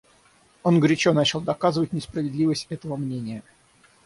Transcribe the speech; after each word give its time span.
Он 0.63 0.79
горячо 0.79 1.13
начал 1.13 1.41
доказывать 1.41 1.93
несправедливость 1.93 2.65
этого 2.71 2.97
мнения. 2.97 3.43